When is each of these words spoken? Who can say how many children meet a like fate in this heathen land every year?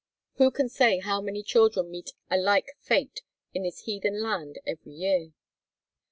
Who 0.37 0.49
can 0.49 0.67
say 0.67 0.97
how 0.97 1.21
many 1.21 1.43
children 1.43 1.91
meet 1.91 2.13
a 2.31 2.35
like 2.35 2.75
fate 2.79 3.21
in 3.53 3.61
this 3.61 3.81
heathen 3.81 4.19
land 4.23 4.57
every 4.65 4.93
year? 4.93 5.33